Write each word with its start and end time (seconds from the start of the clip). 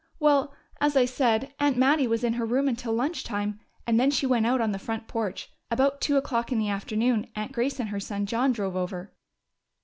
Well, 0.19 0.51
as 0.79 0.97
I 0.97 1.05
said, 1.05 1.53
Aunt 1.59 1.77
Mattie 1.77 2.07
was 2.07 2.23
in 2.23 2.33
her 2.33 2.45
room 2.47 2.67
until 2.67 2.91
lunch 2.91 3.23
time, 3.23 3.59
and 3.85 3.99
then 3.99 4.09
she 4.09 4.25
went 4.25 4.47
out 4.47 4.59
on 4.59 4.71
the 4.71 4.79
front 4.79 5.07
porch. 5.07 5.51
About 5.69 6.01
two 6.01 6.17
o'clock 6.17 6.51
in 6.51 6.57
the 6.57 6.69
afternoon 6.69 7.29
Aunt 7.35 7.51
Grace 7.51 7.79
and 7.79 7.89
her 7.89 7.99
son 7.99 8.25
John 8.25 8.51
drove 8.51 8.75
over." 8.75 9.13